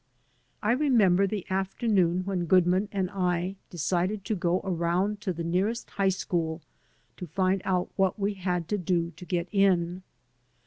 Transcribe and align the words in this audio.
I 0.63 0.71
remember 0.71 1.27
the 1.27 1.45
afternoon 1.51 2.23
when 2.25 2.45
Goodman 2.47 2.89
and 2.91 3.11
I 3.11 3.55
decided 3.69 4.25
to 4.25 4.35
go 4.35 4.59
around 4.63 5.21
to 5.21 5.31
the 5.31 5.43
nearest 5.43 5.91
high 5.91 6.09
school 6.09 6.63
to 7.17 7.27
find 7.27 7.61
out 7.65 7.91
what 7.97 8.17
we 8.17 8.33
had 8.33 8.67
to 8.69 8.79
do 8.79 9.11
to 9.15 9.25
get 9.25 9.47
in. 9.51 10.01